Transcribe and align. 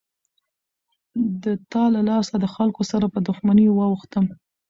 د 1.43 1.43
تا 1.71 1.83
له 1.95 2.01
لاسه 2.09 2.35
دخلکو 2.45 2.81
سره 2.91 3.05
په 3.13 3.19
دښمنۍ 3.27 3.67
واوښتم. 3.71 4.25